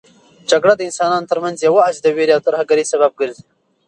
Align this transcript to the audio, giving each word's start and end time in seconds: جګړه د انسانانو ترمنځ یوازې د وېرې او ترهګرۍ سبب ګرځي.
جګړه 0.51 0.73
د 0.77 0.81
انسانانو 0.89 1.29
ترمنځ 1.31 1.57
یوازې 1.67 1.99
د 2.01 2.07
وېرې 2.15 2.33
او 2.35 2.45
ترهګرۍ 2.47 2.85
سبب 2.91 3.11
ګرځي. 3.19 3.45